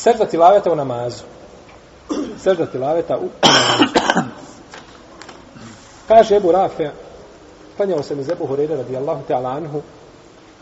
Sežda 0.00 0.26
tilaveta 0.26 0.72
u 0.72 0.76
namazu. 0.76 1.24
Sežda 2.42 2.66
tilaveta 2.66 3.18
u 3.18 3.28
namazu. 3.42 4.30
Kaže 6.08 6.36
Ebu 6.36 6.52
Rafe, 6.52 6.90
klanjao 7.76 8.02
sam 8.02 8.20
iz 8.20 8.28
Ebu 8.28 8.46
Horeira 8.46 8.76
radijallahu 8.76 9.22
ta'ala 9.28 9.56
anhu, 9.56 9.82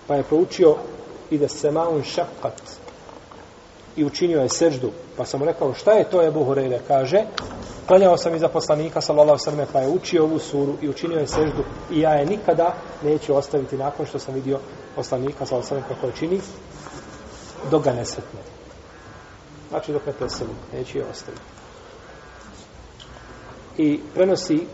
pa 0.06 0.14
je 0.14 0.22
proučio 0.22 0.74
i 1.30 1.38
da 1.38 1.48
se 1.48 1.70
maun 1.70 2.02
šakat 2.02 2.62
i 3.96 4.04
učinio 4.04 4.40
je 4.40 4.48
seždu. 4.48 4.90
Pa 5.16 5.24
sam 5.24 5.40
mu 5.40 5.46
rekao, 5.46 5.74
šta 5.74 5.92
je 5.92 6.10
to 6.10 6.26
Ebu 6.26 6.44
Horeira? 6.44 6.78
Kaže, 6.88 7.24
klanjao 7.86 8.16
sam 8.16 8.34
iza 8.34 8.48
poslanika, 8.48 9.00
sallallahu 9.00 9.38
sallam, 9.38 9.66
pa 9.72 9.80
je 9.80 9.88
učio 9.88 10.24
ovu 10.24 10.38
suru 10.38 10.74
i 10.82 10.88
učinio 10.88 11.18
je 11.18 11.26
seždu 11.26 11.64
i 11.90 12.00
ja 12.00 12.10
je 12.10 12.26
nikada 12.26 12.74
neću 13.02 13.36
ostaviti 13.36 13.76
nakon 13.76 14.06
što 14.06 14.18
sam 14.18 14.34
vidio 14.34 14.58
poslanika, 14.96 15.46
sallallahu 15.46 15.68
sallam, 15.68 15.84
kako 15.88 16.06
je 16.06 16.12
čini, 16.18 16.40
dok 17.70 17.84
ga 17.84 17.92
ne 17.92 18.04
sretne. 18.04 18.57
Znači, 19.68 19.92
dok 19.92 20.06
ne 20.06 20.12
preseli, 20.12 20.50
neće 20.72 20.98
je 20.98 21.04
ostaviti. 21.10 21.42
I 23.76 24.00
prenosi 24.14 24.66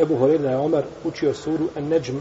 Ebu 0.00 0.18
Horir 0.18 0.40
da 0.40 0.50
je 0.50 0.56
Omer 0.56 0.84
učio 1.04 1.34
suru 1.34 1.68
An-Najm 1.76 2.20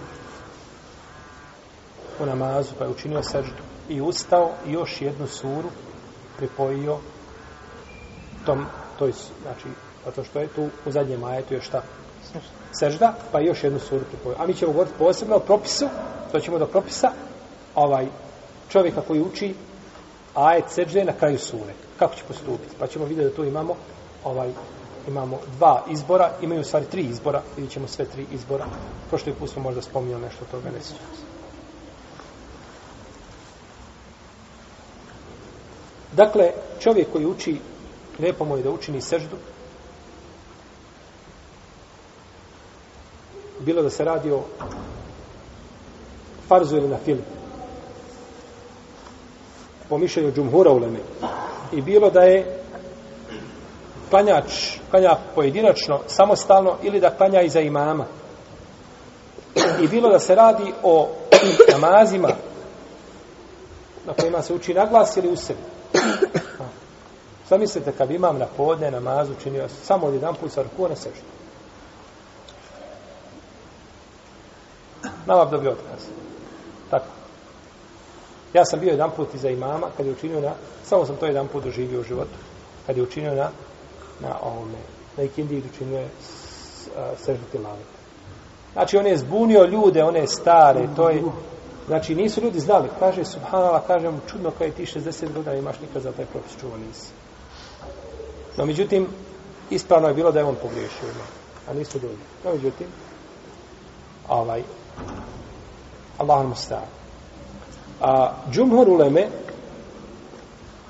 u 2.20 2.26
namazu, 2.26 2.74
pa 2.80 2.84
je 2.84 2.90
učinio 2.90 3.24
seždu 3.24 3.64
i 3.90 4.02
ustao 4.02 4.52
i 4.66 4.72
još 4.72 5.02
jednu 5.02 5.28
suru 5.28 5.70
pripojio 6.38 6.98
tom, 8.46 8.66
to 9.00 9.06
znači, 9.42 9.68
zato 10.06 10.24
što 10.24 10.40
je 10.40 10.48
tu 10.48 10.70
u 10.86 10.92
zadnjem 10.92 11.24
ajetu 11.24 11.54
je 11.54 11.62
šta? 11.62 11.82
Sežda, 12.80 13.14
pa 13.32 13.40
još 13.40 13.64
jednu 13.64 13.80
suru 13.80 14.06
pripojio. 14.06 14.38
A 14.40 14.48
mi 14.48 14.54
ćemo 14.54 14.72
govoriti 14.72 14.98
posebno 15.00 15.36
o 15.36 15.40
propisu, 15.40 15.86
to 16.32 16.40
ćemo 16.40 16.60
do 16.60 16.66
propisa, 16.66 17.12
ovaj 17.76 18.08
čovjeka 18.70 19.02
koji 19.02 19.22
uči 19.22 19.56
ajet 20.38 20.66
seđde 20.70 21.06
na 21.06 21.14
kraju 21.14 21.40
sure. 21.40 21.74
Kako 22.00 22.16
će 22.16 22.24
postupiti? 22.28 22.76
Pa 22.80 22.88
ćemo 22.88 23.06
vidjeti 23.06 23.30
da 23.30 23.36
tu 23.36 23.44
imamo 23.44 23.76
ovaj 24.24 24.52
imamo 25.08 25.40
dva 25.58 25.84
izbora, 25.90 26.32
imaju 26.42 26.64
stvari 26.64 26.86
tri 26.86 27.02
izbora, 27.02 27.42
vidjet 27.56 27.74
ćemo 27.74 27.88
sve 27.88 28.06
tri 28.06 28.26
izbora. 28.32 28.66
Prošli 29.10 29.34
put 29.34 29.50
smo 29.50 29.62
možda 29.62 29.82
spominjali 29.82 30.22
nešto 30.22 30.46
od 30.46 30.52
toga, 30.52 30.70
ne 30.70 30.82
sjećam 30.82 31.16
se. 31.16 31.24
Dakle, 36.12 36.52
čovjek 36.80 37.12
koji 37.12 37.26
uči, 37.26 37.60
lijepo 38.20 38.46
mu 38.46 38.58
je 38.58 38.64
da 38.64 38.72
učini 38.72 39.02
seždu, 39.02 39.36
bilo 43.60 43.82
da 43.82 43.90
se 43.90 44.04
radi 44.04 44.32
o 44.32 44.44
farzu 46.48 46.78
ili 46.78 46.88
na 46.88 46.98
film, 46.98 47.20
po 49.90 49.98
mišljenju 49.98 50.32
džumhura 50.32 50.72
u 50.72 50.78
Leme, 50.78 51.00
i 51.72 51.82
bilo 51.82 52.10
da 52.10 52.22
je 52.22 52.60
klanjač 54.10 54.78
klanja 54.92 55.16
pojedinačno, 55.36 56.00
samostalno 56.08 56.76
ili 56.84 57.00
da 57.00 57.10
klanja 57.10 57.42
iza 57.42 57.60
imama. 57.60 58.06
I 59.82 59.88
bilo 59.88 60.10
da 60.10 60.20
se 60.20 60.36
radi 60.36 60.74
o 60.84 61.10
namazima 61.72 62.30
na 64.06 64.14
kojima 64.14 64.42
se 64.42 64.54
uči 64.54 64.74
naglas 64.74 65.18
ili 65.18 65.28
u 65.28 65.36
sebi. 65.36 65.60
Zamislite 67.50 67.92
kad 67.92 68.12
imam 68.12 68.38
na 68.38 68.46
podne 68.58 68.92
namazu 68.92 69.34
činio 69.44 69.70
samo 69.84 70.08
od 70.08 70.14
jedan 70.14 70.36
put 70.36 70.52
sa 70.52 70.64
ruku 70.64 70.90
na 70.90 70.96
sežu. 70.96 71.22
Navab 75.26 75.52
dobio 75.52 75.72
otkaz. 75.72 76.08
Tako. 76.90 77.17
Ja 78.58 78.66
sam 78.66 78.80
bio 78.80 78.92
jedan 78.92 79.12
put 79.16 79.34
iza 79.34 79.50
imama 79.50 79.88
kad 79.98 80.06
je 80.06 80.12
učinio 80.12 80.42
na, 80.42 80.54
samo 80.84 81.06
sam 81.06 81.16
to 81.16 81.26
jedan 81.26 81.48
put 81.48 81.64
doživio 81.64 82.00
u 82.00 82.04
životu, 82.04 82.38
kad 82.86 82.98
je 82.98 83.04
učinio 83.04 83.36
na 83.36 83.50
na 84.20 84.40
ovome, 84.42 84.78
na 85.18 85.24
ikindiji 85.24 85.64
učinio 85.74 86.08
sežiti 87.18 87.58
lavet. 87.58 87.86
Znači, 88.74 88.98
on 88.98 89.08
je 89.08 89.18
zbunio 89.18 89.66
ljude, 89.66 90.04
one 90.04 90.28
stare, 90.28 90.88
to 90.96 91.10
je, 91.10 91.24
znači, 91.88 92.16
nisu 92.16 92.42
ljudi 92.42 92.60
znali. 92.60 92.90
Kaže, 93.00 93.26
subhanala, 93.26 93.84
kaže 93.88 94.12
mu, 94.12 94.20
čudno 94.32 94.52
kaj 94.52 94.72
ti 94.72 94.86
60 94.86 95.34
godina 95.34 95.56
imaš 95.56 95.80
nikad 95.80 96.02
za 96.02 96.12
taj 96.12 96.26
propis 96.26 96.52
čuo 96.62 96.78
nisi. 96.88 97.12
No, 98.58 98.66
međutim, 98.66 99.08
ispravno 99.70 100.08
je 100.08 100.14
bilo 100.14 100.32
da 100.32 100.40
je 100.40 100.46
on 100.46 100.56
pogriješio, 100.62 101.10
a 101.70 101.74
nisu 101.74 102.00
ljudi. 102.00 102.24
No, 102.46 102.52
međutim, 102.52 102.88
ovaj, 104.30 104.64
Allah 106.18 106.46
mu. 106.46 106.56
A 108.02 108.34
džumhur 108.52 108.90
uleme, 108.90 109.28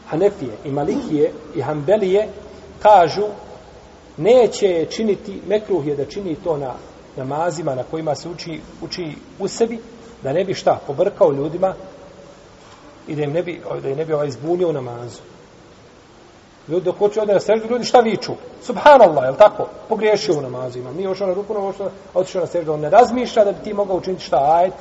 Hanefije 0.08 0.52
i 0.66 0.72
Malikije 0.72 1.32
i 1.56 1.62
Hanbelije 1.62 2.28
kažu 2.82 3.24
neće 4.18 4.86
činiti, 4.90 5.42
mekruh 5.48 5.88
je 5.88 5.96
da 5.96 6.06
čini 6.06 6.36
to 6.36 6.58
na 6.58 6.74
namazima 7.16 7.76
na 7.76 7.84
kojima 7.84 8.16
se 8.16 8.30
uči, 8.30 8.62
uči 8.82 9.16
u 9.40 9.48
sebi, 9.48 9.80
da 10.24 10.34
ne 10.34 10.44
bi 10.44 10.54
šta, 10.54 10.80
pobrkao 10.88 11.32
ljudima 11.32 11.74
i 13.08 13.16
da 13.16 13.24
im 13.24 13.32
ne 13.32 13.44
bi, 13.44 13.62
da 13.82 13.90
im 13.90 13.98
ne 13.98 14.06
bi 14.06 14.14
ovaj 14.14 14.32
zbunio 14.32 14.70
u 14.70 14.74
namazu. 14.74 15.22
Ljudi 16.68 16.86
dok 16.86 16.98
hoće 16.98 17.20
ovdje 17.20 17.34
na 17.34 17.40
seždu, 17.40 17.68
ljudi 17.70 17.86
šta 17.86 18.00
viču? 18.00 18.34
Subhanallah, 18.62 19.24
je 19.24 19.32
li 19.32 19.38
tako? 19.38 19.68
Pogriješio 19.90 20.38
u 20.38 20.42
namazima. 20.42 20.92
Mi 20.92 21.08
ošao 21.08 21.28
na 21.28 21.34
ruku, 21.34 21.54
no 21.54 21.68
ošao, 21.68 21.90
otišao 22.14 22.42
na 22.42 22.48
seždu. 22.48 22.74
On 22.74 22.80
ne 22.80 22.90
razmišlja 22.90 23.46
da 23.46 23.52
bi 23.52 23.64
ti 23.64 23.74
mogao 23.74 23.98
učiniti 23.98 24.24
šta, 24.24 24.38
ajet. 24.38 24.74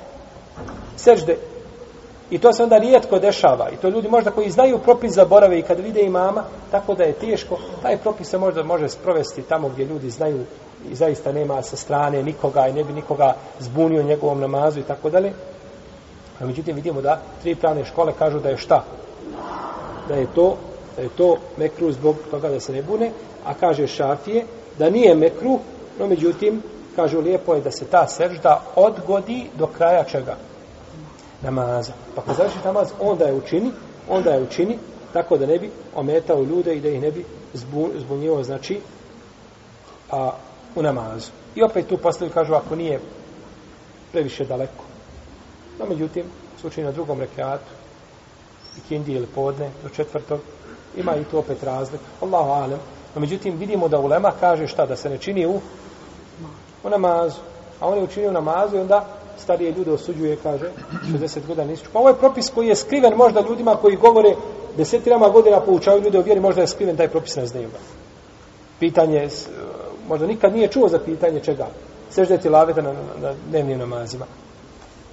Sežde, 0.96 1.36
I 2.30 2.38
to 2.38 2.52
se 2.52 2.62
onda 2.62 2.78
rijetko 2.78 3.18
dešava. 3.18 3.70
I 3.70 3.76
to 3.76 3.88
ljudi 3.88 4.08
možda 4.08 4.30
koji 4.30 4.50
znaju 4.50 4.78
propis 4.78 5.12
zaborave 5.12 5.58
i 5.58 5.62
kad 5.62 5.80
vide 5.80 6.00
imama, 6.00 6.44
tako 6.70 6.94
da 6.94 7.04
je 7.04 7.12
teško, 7.12 7.58
taj 7.82 7.96
propis 7.96 8.28
se 8.28 8.38
možda 8.38 8.62
može 8.62 8.88
sprovesti 8.88 9.42
tamo 9.42 9.68
gdje 9.68 9.84
ljudi 9.84 10.10
znaju 10.10 10.44
i 10.90 10.94
zaista 10.94 11.32
nema 11.32 11.62
sa 11.62 11.76
strane 11.76 12.22
nikoga 12.22 12.68
i 12.68 12.72
ne 12.72 12.84
bi 12.84 12.92
nikoga 12.92 13.34
zbunio 13.60 14.02
njegovom 14.02 14.40
namazu 14.40 14.80
i 14.80 14.82
tako 14.82 15.10
dalje. 15.10 15.32
A 16.40 16.46
međutim 16.46 16.76
vidimo 16.76 17.00
da 17.00 17.20
tri 17.42 17.54
pravne 17.54 17.84
škole 17.84 18.12
kažu 18.18 18.40
da 18.40 18.48
je 18.48 18.56
šta? 18.56 18.84
Da 20.08 20.14
je 20.14 20.26
to, 20.34 20.56
da 20.96 21.02
je 21.02 21.08
to 21.08 21.36
mekru 21.56 21.92
zbog 21.92 22.16
toga 22.30 22.48
da 22.48 22.60
se 22.60 22.72
ne 22.72 22.82
bune, 22.82 23.10
a 23.44 23.54
kaže 23.54 23.86
šafije 23.86 24.44
da 24.78 24.90
nije 24.90 25.14
mekru, 25.14 25.58
no 25.98 26.06
međutim 26.06 26.62
kažu 26.96 27.20
lijepo 27.20 27.54
je 27.54 27.60
da 27.60 27.70
se 27.70 27.84
ta 27.84 28.08
sežda 28.08 28.62
odgodi 28.76 29.46
do 29.58 29.66
kraja 29.66 30.04
čega? 30.04 30.36
Namaza. 31.42 31.92
Pa 32.14 32.22
kad 32.22 32.36
završi 32.36 32.58
namaz, 32.64 32.92
onda 33.00 33.24
je 33.24 33.34
učini, 33.34 33.70
onda 34.08 34.30
je 34.30 34.42
učini, 34.42 34.78
tako 35.12 35.38
da 35.38 35.46
ne 35.46 35.58
bi 35.58 35.70
ometao 35.94 36.42
ljude 36.42 36.76
i 36.76 36.80
da 36.80 36.88
ih 36.88 37.00
ne 37.00 37.10
bi 37.10 37.24
zbunjivo, 37.98 38.42
znači, 38.42 38.80
a, 40.10 40.30
u 40.74 40.82
namazu. 40.82 41.30
I 41.54 41.62
opet 41.62 41.88
tu 41.88 41.96
postavili, 41.96 42.34
kažu, 42.34 42.54
ako 42.54 42.76
nije 42.76 43.00
previše 44.12 44.44
daleko. 44.44 44.84
No, 45.78 45.86
međutim, 45.86 46.24
slučaj 46.60 46.84
na 46.84 46.92
drugom 46.92 47.20
rekiatu, 47.20 47.72
i 48.78 48.80
kindi 48.88 49.12
ili 49.12 49.26
podne, 49.26 49.70
do 49.82 49.88
četvrtog, 49.88 50.40
ima 50.96 51.16
i 51.16 51.24
tu 51.24 51.38
opet 51.38 51.62
razlik. 51.62 52.00
Allahu 52.20 52.50
alem. 52.50 52.78
No, 53.14 53.20
međutim, 53.20 53.56
vidimo 53.56 53.88
da 53.88 53.98
ulema 53.98 54.32
kaže 54.40 54.66
šta, 54.66 54.86
da 54.86 54.96
se 54.96 55.10
ne 55.10 55.18
čini 55.18 55.46
u, 55.46 55.60
u 56.84 56.90
namazu. 56.90 57.40
A 57.80 57.88
on 57.88 57.98
je 57.98 58.04
učinio 58.04 58.30
u 58.30 58.32
namazu 58.32 58.76
i 58.76 58.80
onda 58.80 59.04
starije 59.38 59.72
ljude 59.72 59.92
osuđuje, 59.92 60.36
kaže, 60.42 60.70
60 61.12 61.46
godina 61.46 61.66
nisu 61.66 61.84
čupa. 61.84 61.98
Ovo 61.98 62.08
je 62.08 62.14
propis 62.14 62.50
koji 62.50 62.68
je 62.68 62.76
skriven 62.76 63.14
možda 63.16 63.40
ljudima 63.40 63.76
koji 63.76 63.96
govore 63.96 64.34
desetirama 64.76 65.28
godina 65.28 65.60
poučavaju 65.60 66.04
ljude 66.04 66.18
o 66.18 66.22
vjeri, 66.22 66.40
možda 66.40 66.60
je 66.60 66.66
skriven 66.66 66.96
taj 66.96 67.08
propis, 67.08 67.36
ne 67.36 67.46
znaju 67.46 67.68
ga. 67.68 67.78
Pitanje, 68.80 69.28
možda 70.08 70.26
nikad 70.26 70.52
nije 70.52 70.68
čuo 70.68 70.88
za 70.88 70.98
pitanje 70.98 71.40
čega. 71.40 71.68
Seždeti 72.10 72.48
laveta 72.48 72.82
na, 72.82 72.92
na, 72.92 73.00
na 73.20 73.34
dnevnim 73.50 73.78
namazima. 73.78 74.26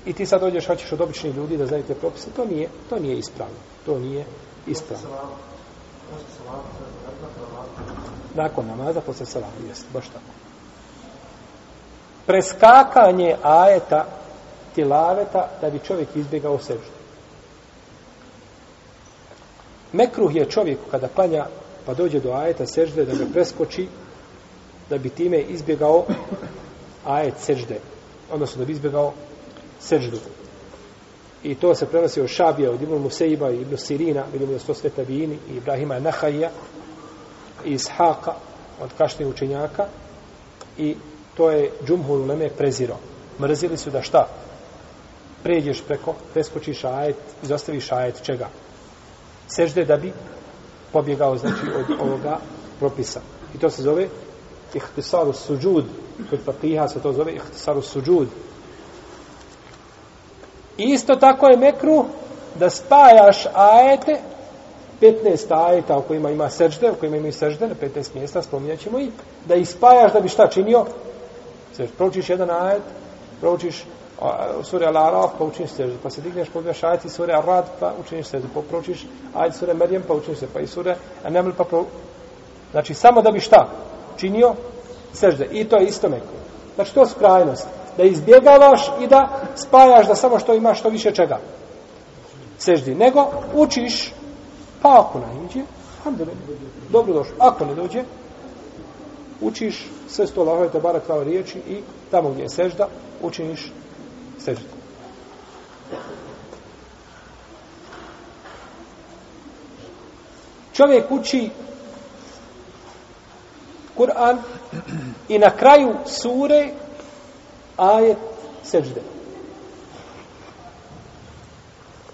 I 0.06 0.14
ti 0.14 0.26
sad 0.26 0.42
dođeš, 0.42 0.68
hoćeš 0.68 0.92
od 0.92 1.02
običnih 1.02 1.36
ljudi 1.36 1.58
da 1.58 1.66
znaju 1.66 1.84
te 1.84 1.96
propise. 1.96 2.30
To 2.36 2.46
nije, 2.46 2.70
to 2.90 3.00
nije 3.00 3.18
ispravno. 3.18 3.56
To 3.86 4.00
nije 4.00 4.26
ispravno. 4.68 5.08
Nakon 8.36 8.66
namaza, 8.68 9.02
posle 9.02 9.26
salama, 9.26 9.54
jeste, 9.70 9.86
baš 9.94 10.08
tako 10.08 10.53
preskakanje 12.26 13.36
ajeta 13.44 14.06
tilaveta 14.76 15.50
da 15.62 15.70
bi 15.70 15.80
čovjek 15.80 16.08
izbjegao 16.16 16.60
seždu. 16.60 16.94
Mekruh 19.94 20.36
je 20.36 20.50
čovjeku 20.50 20.84
kada 20.92 21.08
klanja 21.08 21.46
pa 21.86 21.94
dođe 21.94 22.20
do 22.20 22.32
ajeta 22.32 22.66
sežde 22.66 23.06
da 23.06 23.16
ga 23.16 23.26
preskoči 23.34 23.88
da 24.90 24.98
bi 24.98 25.10
time 25.10 25.42
izbjegao 25.42 26.06
ajet 27.06 27.34
sežde. 27.40 27.80
Odnosno 28.32 28.60
da 28.60 28.66
bi 28.66 28.72
izbjegao 28.72 29.14
seždu. 29.80 30.18
I 31.44 31.56
to 31.56 31.76
se 31.76 31.86
prenosi 31.86 32.22
od 32.22 32.28
Šabija, 32.28 32.72
od 32.72 32.82
Ibn 32.82 32.94
Museiba 32.94 33.52
i 33.52 33.62
Ibn 33.62 33.78
Sirina, 33.78 34.24
vidimo 34.34 34.52
da 34.52 34.60
su 34.60 34.68
to 34.68 34.74
sve 34.74 34.92
i 35.10 35.38
Ibrahima 35.58 36.00
Nahajja, 36.00 36.50
i 37.66 37.74
Ishaqa, 37.74 38.34
od 38.82 38.90
kašnih 38.98 39.28
učenjaka, 39.28 39.86
i 40.78 40.96
to 41.38 41.52
je 41.52 41.72
džumhur 41.86 42.20
uleme 42.20 42.50
preziro. 42.50 42.98
Mrzili 43.40 43.78
su 43.78 43.90
da 43.90 44.02
šta? 44.02 44.28
Pređeš 45.44 45.82
preko, 45.88 46.14
preskočiš 46.34 46.84
ajet, 46.84 47.18
izostaviš 47.44 47.92
ajet 47.92 48.22
čega? 48.24 48.50
sežde 49.48 49.86
da 49.86 49.98
bi 49.98 50.14
pobjegao 50.92 51.38
znači 51.38 51.66
od 51.78 52.00
ovoga 52.00 52.38
propisa. 52.80 53.20
I 53.56 53.60
to 53.60 53.70
se 53.70 53.82
zove 53.82 54.08
ihtisaru 54.74 55.34
suđud. 55.34 55.86
Kod 56.30 56.40
faqiha 56.46 56.88
se 56.88 57.00
to 57.00 57.14
zove 57.14 57.34
ihtisaru 57.34 57.82
suđud. 57.82 58.28
Isto 60.78 61.16
tako 61.16 61.48
je 61.48 61.58
mekru 61.58 62.06
da 62.60 62.70
spajaš 62.70 63.46
ajete 63.54 64.20
15 65.02 65.68
ajeta 65.68 65.98
u 65.98 66.02
kojima 66.02 66.32
ima 66.32 66.50
sežde, 66.50 66.92
u 66.92 66.96
kojima 66.96 67.18
ima 67.18 67.32
sežde 67.32 67.68
na 67.68 67.76
15 67.82 68.16
mjesta, 68.16 68.42
spominjat 68.42 68.80
ćemo 68.80 69.00
i 69.00 69.12
da 69.46 69.56
ih 69.56 69.70
spajaš 69.70 70.14
da 70.14 70.20
bi 70.20 70.30
šta 70.30 70.48
činio? 70.48 70.86
Sežde. 71.76 71.94
Proučiš 71.98 72.30
jedan 72.30 72.50
ajet, 72.50 72.84
proučiš 73.42 73.84
sura 74.64 74.88
Al-Araf, 74.92 75.30
pa 75.38 75.44
učiniš 75.44 75.72
sežde. 75.72 75.98
Pa 76.04 76.10
se 76.10 76.22
digneš, 76.22 76.50
pobjaš 76.50 76.84
ajeti 76.84 77.10
sura 77.10 77.38
Ar-Rad, 77.40 77.66
pa 77.80 77.94
učiniš 78.00 78.28
se, 78.28 78.42
Pa 78.54 78.62
proučiš 78.70 79.06
ajet 79.34 79.56
sura 79.56 79.74
Merjem, 79.74 80.04
pa 80.08 80.14
učiniš 80.14 80.40
sežde. 80.40 80.54
Pa 80.54 80.60
i 80.60 80.68
sura 80.68 80.96
An-Naml, 81.24 81.54
pa 81.58 81.64
pro... 81.64 81.86
Znači, 82.72 82.94
samo 82.94 83.22
da 83.22 83.32
bi 83.32 83.40
šta 83.40 83.68
činio? 84.18 84.54
Sežde. 85.14 85.48
I 85.52 85.66
to 85.66 85.78
je 85.78 85.88
isto 85.88 86.10
neko. 86.10 86.34
Znači, 86.76 86.94
to 86.94 87.00
je 87.00 87.08
skrajnost. 87.08 87.68
Da 87.98 88.04
izbjegavaš 88.04 88.92
i 89.02 89.08
da 89.08 89.30
spajaš 89.56 90.08
da 90.08 90.16
samo 90.16 90.40
što 90.40 90.54
imaš 90.54 90.80
što 90.80 90.90
više 90.90 91.12
čega. 91.12 91.40
Seždi. 92.58 92.96
Nego 92.96 93.32
učiš 93.54 94.14
Pa 94.84 95.00
ako 95.00 95.20
naiđe, 95.20 95.62
dobro 96.90 97.14
došlo. 97.14 97.36
Ako 97.40 97.66
ne 97.66 97.76
dođe, 97.76 98.04
učiš 99.44 99.86
sve 100.10 100.28
sto 100.28 100.44
lahove 100.44 100.70
te 100.70 100.80
barak 100.80 101.04
riječi 101.26 101.58
i 101.58 101.82
tamo 102.12 102.30
gdje 102.30 102.42
je 102.44 102.50
sežda, 102.50 102.88
učiniš 103.22 103.72
seždu. 104.40 104.66
Čovjek 110.74 111.12
uči 111.12 111.50
Kur'an 113.98 114.38
i 115.30 115.40
na 115.40 115.50
kraju 115.50 115.96
sure 116.06 116.70
ajet 117.78 118.18
sežde. 118.64 119.02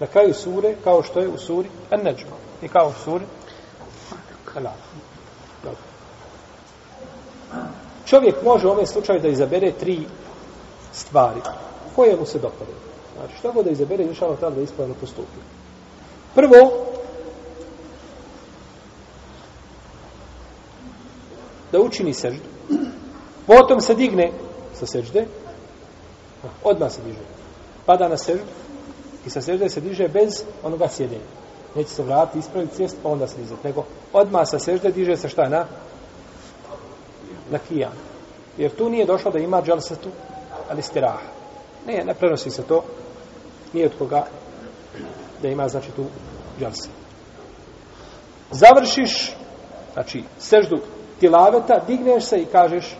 Na 0.00 0.06
kraju 0.06 0.34
sure, 0.34 0.74
kao 0.84 1.02
što 1.02 1.20
je 1.20 1.28
u 1.28 1.38
suri 1.38 1.68
An-Najm. 1.90 2.16
I 2.62 2.68
kao 2.68 2.88
u 2.88 3.04
suri? 3.04 3.24
Kala. 4.44 4.72
Čovjek 8.06 8.42
može 8.44 8.66
u 8.66 8.70
ovom 8.70 8.86
slučaju 8.86 9.20
da 9.20 9.28
izabere 9.28 9.72
tri 9.72 10.06
stvari 10.92 11.40
koje 11.96 12.16
mu 12.16 12.26
se 12.26 12.38
dopade. 12.38 12.72
Znači, 13.16 13.34
što 13.38 13.52
god 13.52 13.64
da 13.64 13.70
izabere, 13.70 14.04
inša 14.04 14.36
tada 14.40 14.56
da 14.56 14.62
ispravno 14.62 14.94
postupi. 15.00 15.40
Prvo, 16.34 16.86
da 21.72 21.80
učini 21.80 22.14
seždu. 22.14 22.48
Potom 23.46 23.80
se 23.80 23.94
digne 23.94 24.32
sa 24.74 24.86
sežde. 24.86 25.26
Odmah 26.64 26.92
se 26.92 27.00
diže. 27.02 27.24
Pada 27.86 28.08
na 28.08 28.16
seždu. 28.16 28.44
I 29.26 29.30
sa 29.30 29.40
sežde 29.40 29.68
se 29.68 29.80
diže 29.80 30.08
bez 30.08 30.44
onoga 30.62 30.88
sjedenja 30.88 31.40
neće 31.76 31.90
se 31.90 32.02
vratiti, 32.02 32.38
ispraviti 32.38 32.76
sjest, 32.76 32.96
pa 33.02 33.08
onda 33.08 33.26
se 33.26 33.36
dizati. 33.36 33.66
Nego 33.66 33.84
odmah 34.12 34.48
sa 34.48 34.58
sežde 34.58 34.92
diže 34.92 35.16
se 35.16 35.28
šta 35.28 35.48
na? 35.48 35.66
Na 37.50 37.58
kijam. 37.58 37.92
Jer 38.58 38.76
tu 38.76 38.88
nije 38.88 39.06
došlo 39.06 39.30
da 39.30 39.38
ima 39.38 39.62
dželsetu, 39.62 40.08
ali 40.70 40.82
stiraha. 40.82 41.28
Ne, 41.86 42.04
ne 42.04 42.14
prenosi 42.14 42.50
se 42.50 42.62
to. 42.62 42.84
Nije 43.72 43.86
od 43.86 43.92
koga 43.98 44.26
da 45.42 45.48
ima, 45.48 45.68
znači, 45.68 45.90
tu 45.90 46.04
dželsetu. 46.60 46.94
Završiš, 48.50 49.36
znači, 49.92 50.24
seždu 50.38 50.78
tilaveta, 51.20 51.84
digneš 51.86 52.24
se 52.24 52.42
i 52.42 52.46
kažeš 52.46 52.96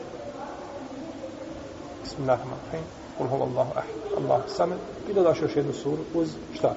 Bismillahirrahmanirrahim. 2.02 2.84
Kul 3.18 3.26
huwa 3.28 3.42
Allahu 3.42 3.70
ahad. 3.70 4.00
Allahu 4.16 4.48
samad. 4.48 4.78
I 5.10 5.12
dodaš 5.12 5.42
još 5.42 5.56
jednu 5.56 5.72
suru 5.72 6.02
uz 6.14 6.28
šta? 6.54 6.74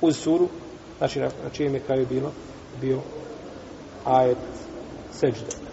Uz 0.00 0.16
suru 0.16 0.48
znači 0.98 1.20
na, 1.20 1.26
na 1.44 1.50
čijem 1.52 1.74
je 1.74 1.80
kraju 1.80 2.06
bilo 2.06 2.32
bio 2.80 2.98
ajet 4.04 4.38
seđde. 5.12 5.65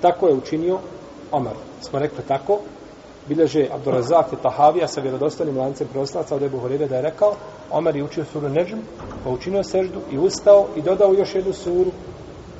Tako 0.00 0.28
je 0.28 0.34
učinio 0.34 0.78
Omar. 1.32 1.54
Smo 1.80 1.98
rekli 1.98 2.24
tako, 2.28 2.58
bileže 3.28 3.68
Abdurazak 3.72 4.32
i 4.32 4.42
Tahavija 4.42 4.88
sa 4.88 5.00
vjerodostanim 5.00 5.58
lancem 5.58 5.88
preoslaca 5.92 6.36
od 6.36 6.42
Ebu 6.42 6.58
Horire 6.58 6.88
da 6.88 6.96
je 6.96 7.02
rekao, 7.02 7.34
Omar 7.70 7.96
je 7.96 8.04
učio 8.04 8.24
suru 8.24 8.48
Nežm, 8.48 8.78
pa 9.24 9.30
učinio 9.30 9.62
seždu 9.62 10.00
i 10.12 10.18
ustao 10.18 10.66
i 10.76 10.82
dodao 10.82 11.12
još 11.12 11.34
jednu 11.34 11.52
suru 11.52 11.90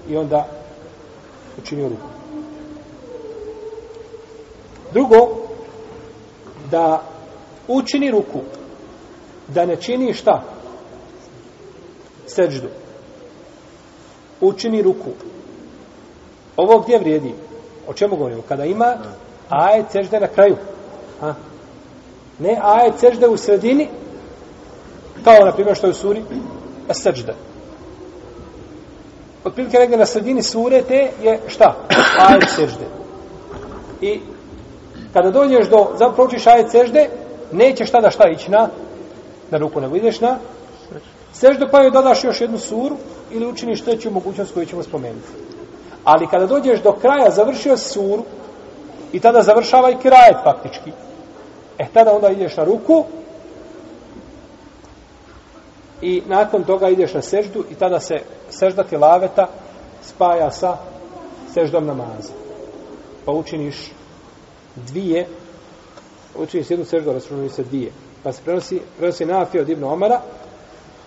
i 0.09 0.17
onda 0.17 0.47
učinio 1.63 1.89
ruku. 1.89 2.09
Drugo, 4.93 5.29
da 6.71 7.03
učini 7.69 8.11
ruku, 8.11 8.41
da 9.49 9.67
ne 9.67 9.77
čini 9.77 10.15
šta? 10.15 10.43
seđdu. 12.31 12.69
Učini 14.41 14.83
ruku. 14.83 15.11
Ovo 16.61 16.79
gdje 16.79 16.99
vrijedi? 16.99 17.35
O 17.89 17.93
čemu 17.93 18.17
govorimo? 18.17 18.43
Kada 18.49 18.65
ima 18.65 18.95
ajet 19.49 19.87
sežde 19.93 20.21
na 20.21 20.27
kraju. 20.27 20.57
Ha? 21.21 21.35
Ne 22.39 22.59
ajet 22.63 22.99
sežde 22.99 23.29
u 23.29 23.37
sredini, 23.37 23.89
kao 25.25 25.45
na 25.45 25.53
primjer 25.53 25.77
što 25.77 25.87
je 25.87 25.91
u 25.91 25.95
suri, 25.95 26.23
a 26.89 26.95
sežde. 26.95 27.35
Od 29.45 29.55
prilike 29.55 29.79
negdje 29.79 29.99
na 29.99 30.07
sredini 30.07 30.43
sure 30.43 30.83
te 30.83 31.11
je 31.23 31.41
šta? 31.49 31.77
Ajet 32.29 32.51
sežde. 32.57 32.85
I 34.01 34.21
kada 35.13 35.31
dođeš 35.31 35.69
do, 35.69 35.87
zapravo 35.93 36.15
pročiš 36.15 36.47
ajet 36.47 36.71
sežde, 36.71 37.09
neće 37.53 37.87
šta 37.87 38.01
da 38.01 38.11
šta 38.11 38.29
ići 38.29 38.51
na, 38.51 38.69
na 39.51 39.59
ruku, 39.59 39.81
nego 39.81 39.97
ideš 39.97 40.21
na 40.21 40.39
Seždo 41.33 41.69
pa 41.71 41.83
joj 41.83 41.91
dodaš 41.91 42.25
još 42.25 42.41
jednu 42.41 42.59
suru 42.59 42.97
ili 43.31 43.47
učiniš 43.47 43.81
treću 43.81 44.11
mogućnost 44.11 44.55
koju 44.55 44.67
ćemo 44.67 44.83
spomenuti. 44.83 45.29
Ali 46.05 46.27
kada 46.27 46.47
dođeš 46.47 46.83
do 46.83 46.93
kraja, 46.93 47.31
završio 47.31 47.77
suru 47.77 48.25
i 49.13 49.21
tada 49.21 49.43
završava 49.43 49.91
i 49.91 49.99
kraj 50.03 50.33
faktički. 50.45 50.93
E 51.79 51.87
tada 51.95 52.13
onda 52.13 52.29
ideš 52.29 52.57
na 52.57 52.65
ruku 52.65 53.05
i 56.03 56.23
nakon 56.27 56.65
toga 56.65 56.89
ideš 56.89 57.15
na 57.15 57.23
seždu 57.23 57.65
i 57.71 57.75
tada 57.75 58.01
se 58.01 58.21
sežda 58.51 58.83
ti 58.83 58.97
laveta 58.97 59.47
spaja 60.03 60.51
sa 60.51 60.77
seždom 61.55 61.87
namaza. 61.87 62.33
Pa 63.25 63.33
učiniš 63.33 63.93
dvije, 64.77 65.27
učiniš 66.37 66.71
jednu 66.71 66.85
seždu, 66.85 67.13
računaju 67.13 67.51
se 67.51 67.63
dvije. 67.63 67.93
Pa 68.23 68.33
se 68.33 68.43
prenosi, 68.45 68.81
prenosi 68.99 69.25
Nafi 69.25 69.61
od 69.61 69.69
Ibn 69.69 69.85
Omara, 69.85 70.21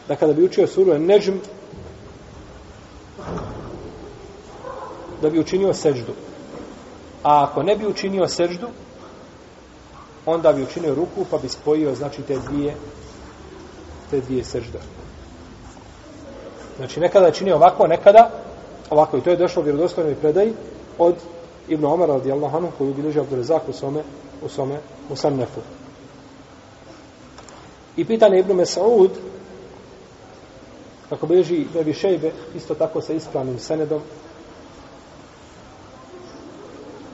da 0.08 0.16
kada 0.16 0.34
bi 0.34 0.44
učio 0.44 0.68
suru 0.68 1.00
Nežm 1.00 1.34
da 5.24 5.30
bi 5.30 5.40
učinio 5.40 5.74
seždu. 5.74 6.14
A 7.24 7.44
ako 7.44 7.64
ne 7.64 7.76
bi 7.76 7.88
učinio 7.88 8.28
seždu, 8.28 8.68
onda 10.26 10.54
bi 10.54 10.64
učinio 10.64 10.96
ruku 10.96 11.26
pa 11.32 11.38
bi 11.38 11.50
spojio 11.50 11.96
znači 11.96 12.22
te 12.22 12.38
dvije 12.48 12.76
te 14.12 14.20
dvije 14.22 14.44
sežde. 14.44 14.80
Znači 16.78 17.00
nekada 17.00 17.26
je 17.26 17.34
činio 17.34 17.56
ovako, 17.56 17.88
nekada 17.88 18.30
ovako 18.90 19.18
i 19.18 19.22
to 19.22 19.30
je 19.30 19.38
došlo 19.38 19.62
u 19.62 19.66
vjerodostojnoj 19.66 20.16
predaji 20.16 20.54
od 20.98 21.16
Ibn 21.68 21.86
Omara 21.86 22.14
radijallahu 22.14 22.58
anhu 22.58 22.72
koju 22.78 22.94
bilježi 22.94 23.20
Abdurezak 23.20 23.70
u 23.70 23.74
svome 23.74 24.04
u 24.46 24.50
svome 24.50 24.80
Musannefu. 25.10 25.62
I 27.98 28.06
pitanje 28.06 28.40
Ibn 28.40 28.54
Mesaud 28.54 29.12
kako 31.10 31.28
beži 31.28 31.66
Bebi 31.74 31.94
Šejbe, 31.94 32.32
isto 32.56 32.76
tako 32.76 33.02
sa 33.02 33.14
ispravnim 33.14 33.60
senedom, 33.60 34.02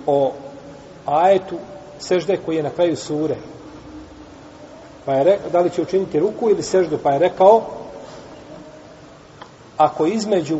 o 0.09 0.33
ajetu 1.05 1.57
sežde 1.99 2.37
koji 2.45 2.55
je 2.55 2.63
na 2.63 2.69
kraju 2.69 2.95
sure. 2.95 3.35
Pa 5.05 5.13
je 5.13 5.23
rekao, 5.23 5.49
da 5.49 5.59
li 5.59 5.69
će 5.69 5.81
učiniti 5.81 6.19
ruku 6.19 6.49
ili 6.49 6.63
seždu, 6.63 6.97
pa 7.03 7.11
je 7.11 7.19
rekao, 7.19 7.61
ako 9.77 10.05
između 10.05 10.59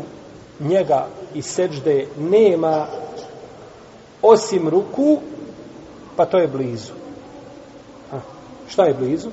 njega 0.60 1.06
i 1.34 1.42
sežde 1.42 2.06
nema 2.18 2.86
osim 4.22 4.68
ruku, 4.68 5.18
pa 6.16 6.24
to 6.24 6.38
je 6.38 6.48
blizu. 6.48 6.92
A, 8.12 8.20
šta 8.68 8.84
je 8.84 8.94
blizu? 8.94 9.30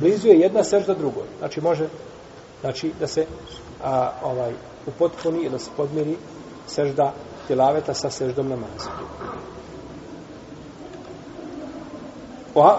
Blizu 0.00 0.28
je 0.28 0.40
jedna 0.40 0.64
sežda 0.64 0.94
drugoj. 0.94 1.24
Znači 1.38 1.60
može 1.60 1.88
znači 2.60 2.92
da 3.00 3.06
se 3.06 3.26
a, 3.84 4.10
ovaj 4.24 4.52
upotpuni 4.86 5.50
da 5.50 5.58
se 5.58 5.70
podmiri 5.76 6.16
sežda 6.66 7.12
tilaveta 7.46 7.94
sa 7.94 8.10
seždom 8.10 8.48
namaza. 8.48 8.90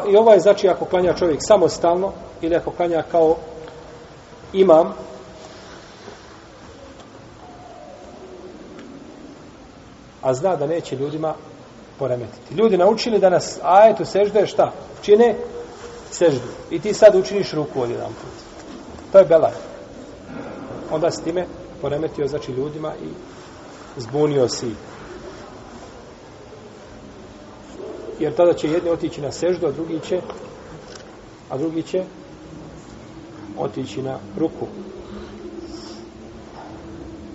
I 0.10 0.15
ovo 0.15 0.32
je 0.32 0.39
znači 0.39 0.70
ako 0.70 0.86
klanja 0.86 1.13
čovjek 1.13 1.39
samostalno 1.41 2.12
ili 2.41 2.55
ako 2.55 2.72
klanja 2.72 3.03
kao 3.12 3.36
imam. 4.53 4.93
A 10.22 10.34
zna 10.34 10.55
da 10.55 10.67
neće 10.67 10.96
ljudima 10.96 11.34
poremetiti. 12.00 12.53
Ljudi 12.53 12.77
naučili 12.77 13.20
da 13.20 13.29
nas 13.29 13.60
ajetu 13.63 14.05
sežde 14.05 14.48
šta? 14.48 14.72
Čine 15.01 15.36
seždu. 16.12 16.48
I 16.72 16.79
ti 16.79 16.93
sad 16.93 17.15
učiniš 17.15 17.53
ruku 17.53 17.82
od 17.82 17.89
jedan 17.89 18.08
put. 18.08 18.43
To 19.12 19.20
je 19.20 19.25
belaj. 19.25 19.51
Onda 20.91 21.12
s 21.12 21.22
time 21.22 21.46
poremetio 21.82 22.27
znači 22.27 22.51
ljudima 22.51 22.93
i 23.03 23.33
zbunio 23.97 24.47
si 24.47 24.71
jer 28.19 28.35
tada 28.35 28.53
će 28.53 28.69
jedni 28.71 28.89
otići 28.89 29.21
na 29.21 29.31
seždu, 29.31 29.67
a 29.67 29.71
drugi 29.71 30.00
će 30.00 30.21
a 31.50 31.57
drugi 31.57 31.83
će 31.83 32.03
otići 33.57 34.01
na 34.01 34.19
ruku. 34.38 34.67